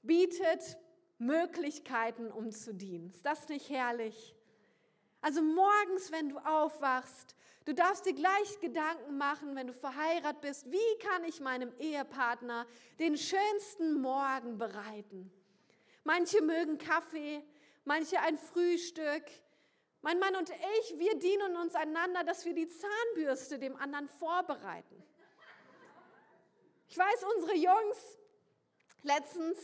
[0.00, 0.78] bietet
[1.18, 3.10] Möglichkeiten, um zu dienen.
[3.10, 4.34] Ist das nicht herrlich?
[5.20, 7.36] Also morgens, wenn du aufwachst,
[7.70, 12.66] Du darfst dir gleich Gedanken machen, wenn du verheiratet bist, wie kann ich meinem Ehepartner
[12.98, 15.30] den schönsten Morgen bereiten?
[16.02, 17.44] Manche mögen Kaffee,
[17.84, 19.22] manche ein Frühstück.
[20.02, 25.04] Mein Mann und ich, wir dienen uns einander, dass wir die Zahnbürste dem anderen vorbereiten.
[26.88, 28.18] Ich weiß, unsere Jungs
[29.04, 29.56] letztens,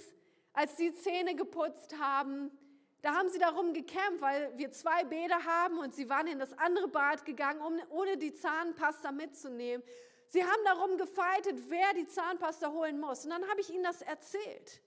[0.53, 2.57] als sie Zähne geputzt haben,
[3.03, 6.53] da haben sie darum gekämpft, weil wir zwei Bäder haben und sie waren in das
[6.59, 9.85] andere Bad gegangen, um, ohne die Zahnpasta mitzunehmen.
[10.29, 13.25] Sie haben darum gefeitet, wer die Zahnpasta holen muss.
[13.25, 14.81] Und dann habe ich ihnen das erzählt.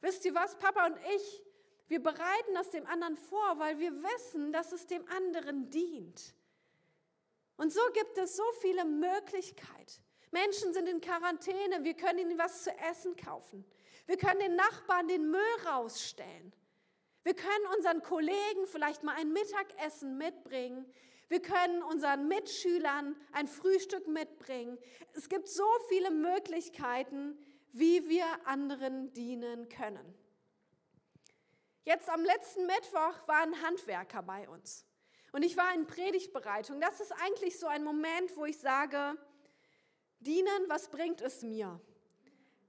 [0.00, 1.42] Wisst ihr was, Papa und ich,
[1.88, 6.34] Wir bereiten das dem anderen vor, weil wir wissen, dass es dem anderen dient.
[7.56, 10.02] Und so gibt es so viele Möglichkeiten.
[10.30, 13.64] Menschen sind in Quarantäne, wir können ihnen was zu essen kaufen.
[14.06, 16.52] Wir können den Nachbarn den Müll rausstellen.
[17.28, 20.90] Wir können unseren Kollegen vielleicht mal ein Mittagessen mitbringen.
[21.28, 24.78] Wir können unseren Mitschülern ein Frühstück mitbringen.
[25.12, 27.36] Es gibt so viele Möglichkeiten,
[27.72, 30.14] wie wir anderen dienen können.
[31.84, 34.86] Jetzt am letzten Mittwoch war ein Handwerker bei uns.
[35.30, 36.80] Und ich war in Predigtbereitung.
[36.80, 39.18] Das ist eigentlich so ein Moment, wo ich sage,
[40.20, 41.78] dienen, was bringt es mir?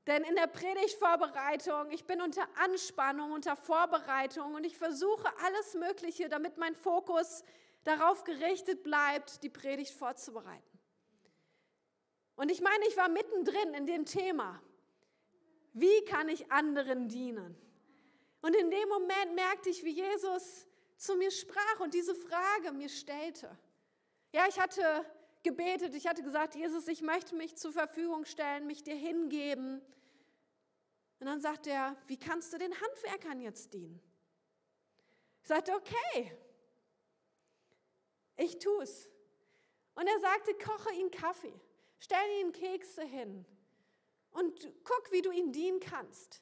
[0.10, 6.30] Denn in der Predigtvorbereitung, ich bin unter Anspannung, unter Vorbereitung und ich versuche alles Mögliche,
[6.30, 7.44] damit mein Fokus
[7.84, 10.80] darauf gerichtet bleibt, die Predigt vorzubereiten.
[12.36, 14.60] Und ich meine, ich war mittendrin in dem Thema.
[15.74, 17.56] Wie kann ich anderen dienen?
[18.42, 20.66] Und in dem Moment merkte ich, wie Jesus
[20.98, 23.56] zu mir sprach und diese Frage mir stellte.
[24.32, 25.06] Ja, ich hatte
[25.44, 29.84] gebetet, ich hatte gesagt, Jesus, ich möchte mich zur Verfügung stellen, mich dir hingeben.
[31.20, 34.02] Und dann sagt er, wie kannst du den Handwerkern jetzt dienen?
[35.42, 36.32] Ich sagte, okay,
[38.38, 39.10] ich tue es.
[39.96, 41.60] Und er sagte, koche ihnen Kaffee,
[42.00, 43.46] stell ihnen Kekse hin
[44.32, 46.42] und guck, wie du ihnen dienen kannst.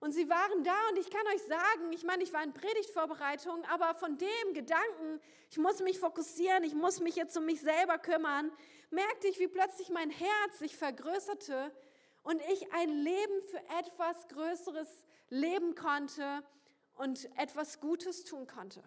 [0.00, 3.64] Und sie waren da und ich kann euch sagen, ich meine, ich war in Predigtvorbereitung,
[3.66, 7.98] aber von dem Gedanken, ich muss mich fokussieren, ich muss mich jetzt um mich selber
[7.98, 8.50] kümmern,
[8.90, 11.70] merkte ich, wie plötzlich mein Herz sich vergrößerte
[12.22, 16.42] und ich ein Leben für etwas Größeres leben konnte
[16.94, 18.82] und etwas Gutes tun konnte.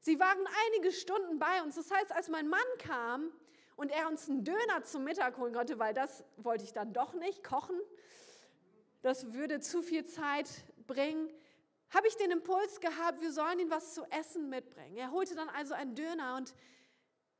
[0.00, 1.76] Sie waren einige Stunden bei uns.
[1.76, 3.32] Das heißt, als mein Mann kam
[3.76, 7.14] und er uns einen Döner zum Mittag holen konnte, weil das wollte ich dann doch
[7.14, 7.80] nicht kochen,
[9.02, 10.48] das würde zu viel Zeit
[10.86, 11.30] bringen,
[11.90, 14.96] habe ich den Impuls gehabt, wir sollen ihm was zu essen mitbringen.
[14.96, 16.54] Er holte dann also einen Döner und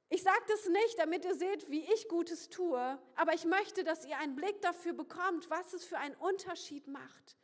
[0.09, 4.05] ich sage das nicht, damit ihr seht, wie ich Gutes tue, aber ich möchte, dass
[4.05, 7.37] ihr einen Blick dafür bekommt, was es für einen Unterschied macht.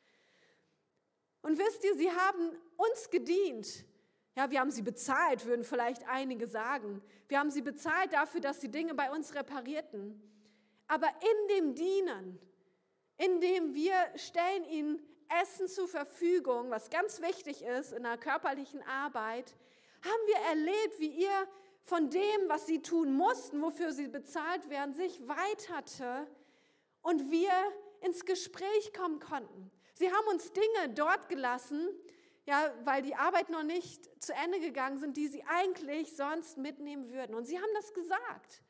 [1.43, 3.85] Und wisst ihr, sie haben uns gedient.
[4.37, 7.03] Ja, wir haben sie bezahlt, würden vielleicht einige sagen.
[7.29, 10.23] Wir haben sie bezahlt dafür, dass sie Dinge bei uns reparierten.
[10.87, 12.39] Aber in dem Dienen,
[13.17, 15.03] indem wir stellen ihnen
[15.43, 19.55] Essen zur Verfügung, was ganz wichtig ist in der körperlichen Arbeit,
[20.03, 21.49] haben wir erlebt, wie ihr
[21.83, 26.27] von dem, was sie tun mussten, wofür sie bezahlt werden, sich weiterte
[27.03, 27.53] und wir
[28.01, 29.71] ins Gespräch kommen konnten.
[29.95, 31.89] Sie haben uns Dinge dort gelassen,
[32.47, 37.11] ja, weil die Arbeit noch nicht zu Ende gegangen sind, die sie eigentlich sonst mitnehmen
[37.11, 37.35] würden.
[37.35, 38.63] Und sie haben das gesagt.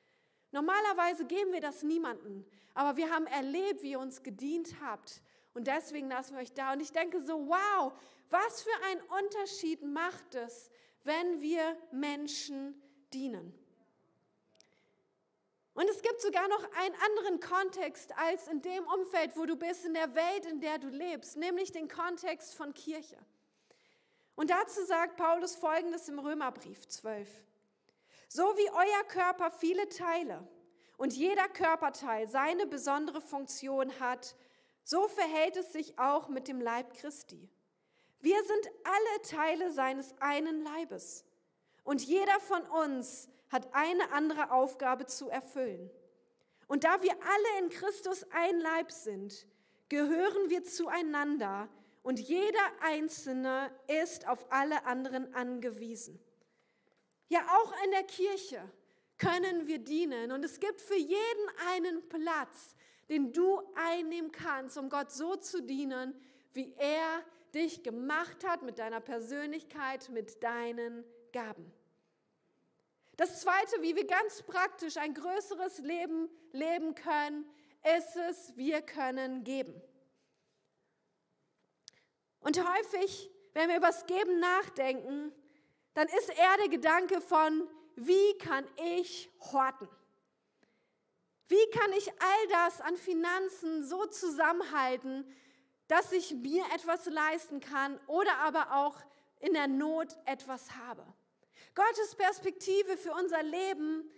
[0.53, 2.45] Normalerweise geben wir das niemandem,
[2.75, 5.23] aber wir haben erlebt, wie ihr uns gedient habt.
[5.55, 6.73] Und deswegen lassen wir euch da.
[6.73, 7.93] Und ich denke so, wow,
[8.29, 10.71] was für einen Unterschied macht es,
[11.05, 12.81] wenn wir Menschen
[13.13, 13.55] dienen.
[15.75, 19.85] Und es gibt sogar noch einen anderen Kontext als in dem Umfeld, wo du bist,
[19.85, 23.17] in der Welt, in der du lebst, nämlich den Kontext von Kirche.
[24.35, 27.29] Und dazu sagt Paulus Folgendes im Römerbrief 12.
[28.29, 30.47] So wie euer Körper viele Teile
[30.97, 34.35] und jeder Körperteil seine besondere Funktion hat,
[34.85, 37.49] so verhält es sich auch mit dem Leib Christi.
[38.21, 41.25] Wir sind alle Teile seines einen Leibes
[41.91, 45.91] und jeder von uns hat eine andere Aufgabe zu erfüllen.
[46.69, 49.45] Und da wir alle in Christus ein Leib sind,
[49.89, 51.69] gehören wir zueinander
[52.05, 56.21] und jeder Einzelne ist auf alle anderen angewiesen.
[57.27, 58.63] Ja, auch in der Kirche
[59.19, 60.31] können wir dienen.
[60.31, 62.77] Und es gibt für jeden einen Platz,
[63.09, 66.15] den du einnehmen kannst, um Gott so zu dienen,
[66.53, 71.03] wie er dich gemacht hat mit deiner Persönlichkeit, mit deinen
[71.33, 71.80] Gaben.
[73.17, 77.45] Das Zweite, wie wir ganz praktisch ein größeres Leben leben können,
[77.99, 79.81] ist es, wir können geben.
[82.41, 85.33] Und häufig, wenn wir über das Geben nachdenken,
[85.95, 89.89] dann ist eher der Gedanke von, wie kann ich horten?
[91.49, 95.27] Wie kann ich all das an Finanzen so zusammenhalten,
[95.89, 98.97] dass ich mir etwas leisten kann oder aber auch
[99.41, 101.05] in der Not etwas habe?
[101.75, 104.11] Gottes Perspektive für unser Leben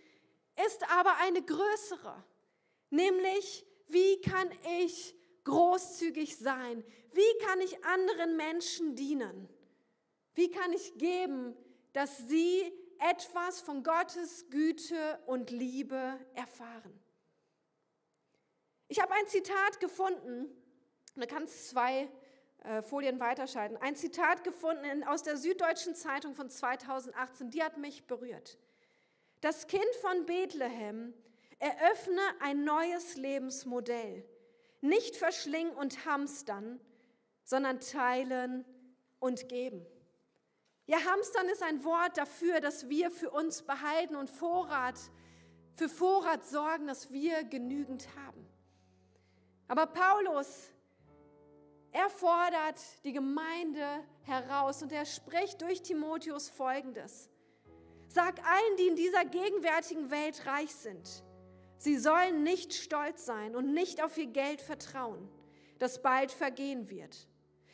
[0.66, 2.22] ist aber eine größere,
[2.90, 4.50] nämlich wie kann
[4.80, 6.84] ich großzügig sein?
[7.12, 9.48] Wie kann ich anderen Menschen dienen?
[10.34, 11.54] Wie kann ich geben,
[11.92, 16.98] dass sie etwas von Gottes Güte und Liebe erfahren?
[18.88, 20.48] Ich habe ein Zitat gefunden,
[21.14, 22.10] da kann es zwei
[22.82, 23.76] Folien weiterschalten.
[23.78, 28.58] Ein Zitat gefunden aus der Süddeutschen Zeitung von 2018, die hat mich berührt.
[29.40, 31.12] Das Kind von Bethlehem
[31.58, 34.24] eröffne ein neues Lebensmodell.
[34.80, 36.80] Nicht verschlingen und hamstern,
[37.44, 38.64] sondern teilen
[39.18, 39.86] und geben.
[40.86, 44.98] Ja, hamstern ist ein Wort dafür, dass wir für uns behalten und Vorrat,
[45.76, 48.46] für Vorrat sorgen, dass wir genügend haben.
[49.68, 50.71] Aber Paulus,
[51.92, 53.84] er fordert die Gemeinde
[54.22, 57.28] heraus und er spricht durch Timotheus Folgendes.
[58.08, 61.22] Sag allen, die in dieser gegenwärtigen Welt reich sind,
[61.78, 65.28] sie sollen nicht stolz sein und nicht auf ihr Geld vertrauen,
[65.78, 67.28] das bald vergehen wird.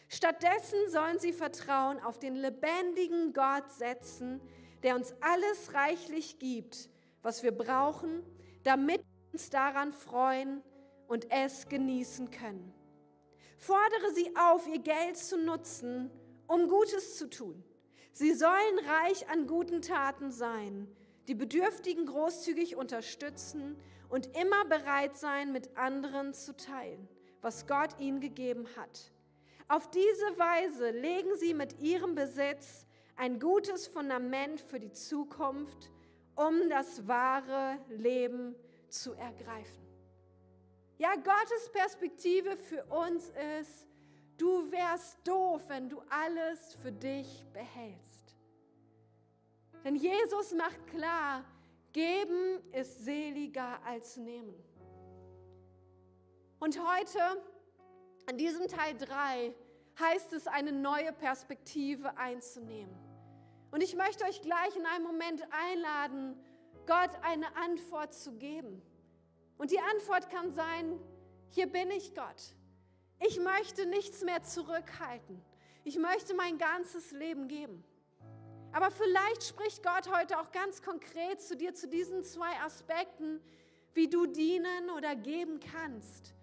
[0.09, 4.41] Stattdessen sollen sie Vertrauen auf den lebendigen Gott setzen,
[4.83, 6.89] der uns alles reichlich gibt,
[7.23, 8.23] was wir brauchen,
[8.63, 10.63] damit wir uns daran freuen
[11.07, 12.78] und es genießen können.
[13.59, 16.11] Fordere sie auf, ihr Geld zu nutzen,
[16.47, 17.63] um Gutes zu tun.
[18.13, 20.89] Sie sollen reich an guten Taten sein,
[21.27, 23.77] die Bedürftigen großzügig unterstützen
[24.09, 27.09] und immer bereit sein, mit anderen zu teilen,
[27.43, 29.13] was Gott ihnen gegeben hat.
[29.67, 32.87] Auf diese Weise legen sie mit ihrem Besitz
[33.17, 35.91] ein gutes Fundament für die Zukunft,
[36.37, 38.55] um das wahre Leben
[38.89, 39.88] zu ergreifen.
[40.99, 43.87] Ja, Gottes Perspektive für uns ist,
[44.37, 48.35] du wärst doof, wenn du alles für dich behältst.
[49.85, 51.45] Denn Jesus macht klar,
[51.93, 54.55] geben ist seliger als nehmen.
[56.59, 57.21] Und heute
[58.29, 59.55] in diesem Teil 3
[60.01, 62.95] heißt es, eine neue Perspektive einzunehmen.
[63.71, 66.37] Und ich möchte euch gleich in einem Moment einladen,
[66.87, 68.83] Gott eine Antwort zu geben.
[69.59, 70.99] Und die Antwort kann sein,
[71.51, 72.55] hier bin ich Gott.
[73.21, 75.43] Ich möchte nichts mehr zurückhalten.
[75.85, 77.85] Ich möchte mein ganzes Leben geben.
[78.73, 83.41] Aber vielleicht spricht Gott heute auch ganz konkret zu dir zu diesen zwei Aspekten,
[83.95, 86.35] wie du dienen oder geben kannst.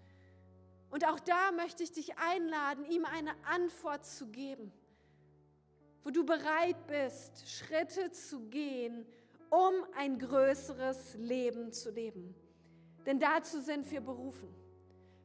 [0.90, 4.72] Und auch da möchte ich dich einladen, ihm eine Antwort zu geben,
[6.04, 9.06] wo du bereit bist, Schritte zu gehen,
[9.50, 12.34] um ein größeres Leben zu leben.
[13.06, 14.52] Denn dazu sind wir berufen.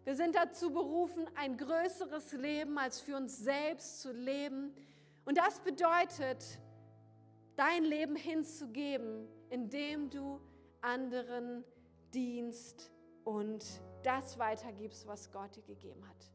[0.03, 4.73] Wir sind dazu berufen, ein größeres Leben als für uns selbst zu leben.
[5.25, 6.59] Und das bedeutet,
[7.55, 10.39] dein Leben hinzugeben, indem du
[10.81, 11.63] anderen
[12.13, 12.91] dienst
[13.23, 13.63] und
[14.03, 16.31] das weitergibst, was Gott dir gegeben hat.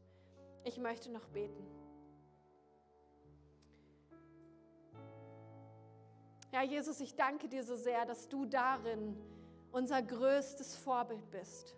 [0.63, 1.65] Ich möchte noch beten.
[6.53, 9.17] Ja, Jesus, ich danke dir so sehr, dass du darin
[9.71, 11.75] unser größtes Vorbild bist.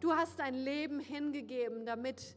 [0.00, 2.36] Du hast dein Leben hingegeben, damit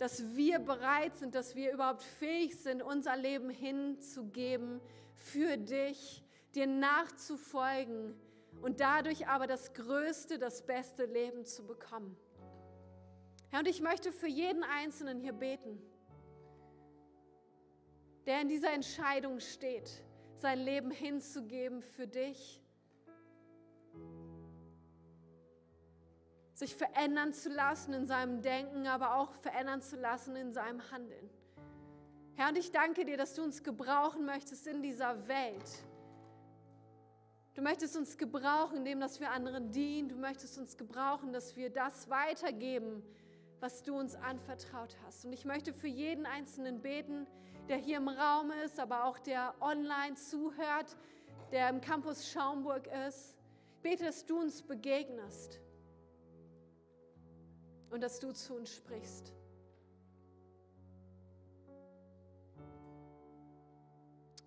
[0.00, 4.80] dass wir bereit sind, dass wir überhaupt fähig sind, unser Leben hinzugeben
[5.14, 6.24] für dich,
[6.54, 8.18] dir nachzufolgen
[8.62, 12.16] und dadurch aber das größte, das beste Leben zu bekommen.
[13.50, 15.78] Herr, und ich möchte für jeden Einzelnen hier beten,
[18.24, 20.02] der in dieser Entscheidung steht,
[20.36, 22.59] sein Leben hinzugeben für dich
[26.60, 31.28] sich verändern zu lassen in seinem Denken, aber auch verändern zu lassen in seinem Handeln.
[32.36, 35.84] Herr, und ich danke dir, dass du uns gebrauchen möchtest in dieser Welt.
[37.54, 40.08] Du möchtest uns gebrauchen, indem dass wir anderen dienen.
[40.08, 43.02] Du möchtest uns gebrauchen, dass wir das weitergeben,
[43.58, 45.24] was du uns anvertraut hast.
[45.24, 47.26] Und ich möchte für jeden Einzelnen beten,
[47.68, 50.96] der hier im Raum ist, aber auch der online zuhört,
[51.52, 53.36] der im Campus Schaumburg ist.
[53.76, 55.60] Ich bete, dass du uns begegnest
[57.90, 59.32] und dass du zu uns sprichst.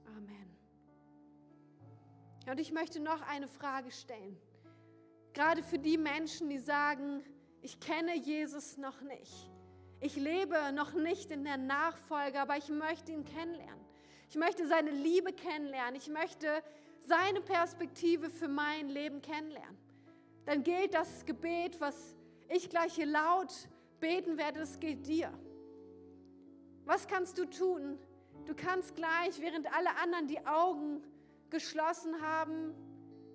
[0.05, 0.57] Amen.
[2.49, 4.37] Und ich möchte noch eine Frage stellen.
[5.33, 7.23] Gerade für die Menschen, die sagen,
[7.61, 9.49] ich kenne Jesus noch nicht.
[9.99, 13.83] Ich lebe noch nicht in der Nachfolge, aber ich möchte ihn kennenlernen.
[14.29, 15.95] Ich möchte seine Liebe kennenlernen.
[15.95, 16.61] Ich möchte
[17.05, 19.77] seine Perspektive für mein Leben kennenlernen.
[20.45, 22.15] Dann gilt das Gebet, was
[22.53, 23.67] ich gleich hier laut
[23.99, 25.31] beten werde, es gilt dir.
[26.85, 27.97] Was kannst du tun?
[28.45, 31.01] Du kannst gleich, während alle anderen die Augen
[31.49, 32.73] geschlossen haben,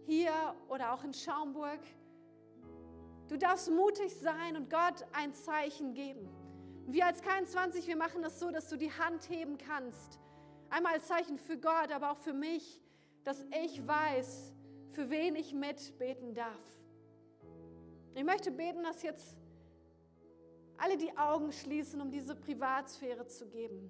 [0.05, 0.33] hier
[0.69, 1.81] oder auch in Schaumburg,
[3.29, 6.29] du darfst mutig sein und Gott ein Zeichen geben.
[6.87, 10.19] Wir als K20, wir machen das so, dass du die Hand heben kannst.
[10.71, 12.81] Einmal als Zeichen für Gott, aber auch für mich,
[13.25, 14.55] dass ich weiß,
[14.93, 16.78] für wen ich mitbeten darf.
[18.19, 19.37] Ich möchte beten, dass jetzt
[20.77, 23.89] alle die Augen schließen, um diese Privatsphäre zu geben.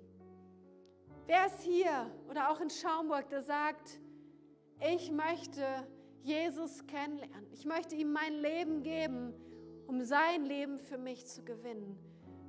[1.24, 3.98] Wer ist hier oder auch in Schaumburg, der sagt,
[4.86, 5.64] ich möchte
[6.24, 7.50] Jesus kennenlernen.
[7.54, 9.32] Ich möchte ihm mein Leben geben,
[9.86, 11.98] um sein Leben für mich zu gewinnen.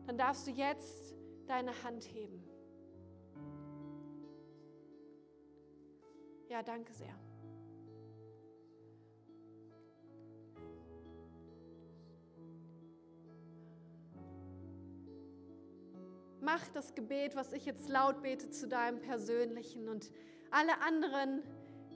[0.05, 1.15] Dann darfst du jetzt
[1.47, 2.43] deine Hand heben.
[6.49, 7.17] Ja, danke sehr.
[16.41, 20.11] Mach das Gebet, was ich jetzt laut bete, zu deinem persönlichen und
[20.51, 21.43] alle anderen,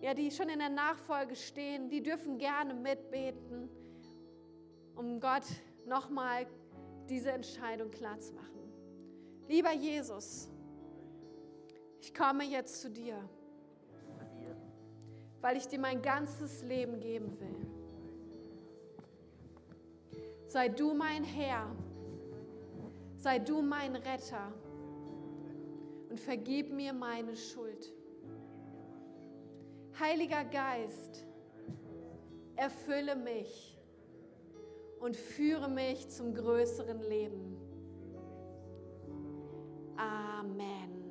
[0.02, 3.70] ja, die schon in der Nachfolge stehen, die dürfen gerne mitbeten,
[4.96, 5.46] um Gott
[5.86, 6.46] nochmal
[7.10, 8.54] diese Entscheidung klar zu machen.
[9.48, 10.50] Lieber Jesus,
[12.02, 13.18] ich komme jetzt zu dir,
[15.42, 17.74] weil ich dir mein ganzes Leben geben will.
[20.48, 21.76] Sei du mein Herr,
[23.24, 24.52] sei du mein Retter
[26.10, 27.94] und vergib mir meine Schuld.
[29.98, 31.26] Heiliger Geist,
[32.58, 33.80] erfülle mich
[35.00, 37.56] und führe mich zum größeren Leben.
[39.96, 41.03] Amen.